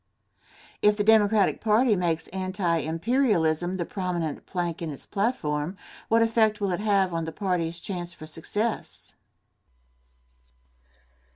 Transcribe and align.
If 0.81 0.97
the 0.97 1.03
Democratic 1.03 1.61
party 1.61 1.95
makes 1.95 2.25
anti 2.29 2.77
imperialism 2.79 3.77
the 3.77 3.85
prominent 3.85 4.47
plank 4.47 4.81
in 4.81 4.89
its 4.89 5.05
platform, 5.05 5.77
what 6.07 6.23
effect 6.23 6.59
will 6.59 6.71
it 6.71 6.79
have 6.79 7.13
on 7.13 7.25
the 7.25 7.31
party's 7.31 7.79
chance 7.79 8.11
for 8.11 8.25
success? 8.25 9.13